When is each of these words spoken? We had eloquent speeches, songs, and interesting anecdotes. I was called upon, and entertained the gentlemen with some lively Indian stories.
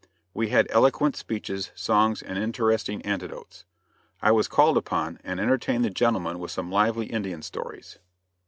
We 0.33 0.49
had 0.49 0.65
eloquent 0.71 1.15
speeches, 1.15 1.69
songs, 1.75 2.23
and 2.23 2.39
interesting 2.39 3.03
anecdotes. 3.03 3.65
I 4.19 4.31
was 4.31 4.47
called 4.47 4.75
upon, 4.75 5.19
and 5.23 5.39
entertained 5.39 5.85
the 5.85 5.91
gentlemen 5.91 6.39
with 6.39 6.49
some 6.49 6.71
lively 6.71 7.05
Indian 7.05 7.43
stories. 7.43 7.99